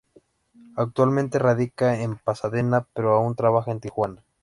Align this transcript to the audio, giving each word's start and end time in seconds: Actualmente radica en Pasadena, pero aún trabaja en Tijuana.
Actualmente 0.77 1.37
radica 1.37 1.99
en 2.01 2.17
Pasadena, 2.17 2.87
pero 2.95 3.13
aún 3.13 3.35
trabaja 3.35 3.69
en 3.69 3.81
Tijuana. 3.81 4.23